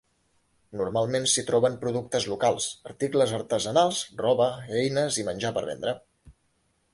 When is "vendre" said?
5.71-5.95